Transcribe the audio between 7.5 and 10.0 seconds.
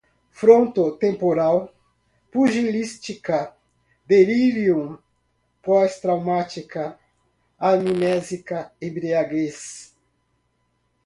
amnésica, embriaguez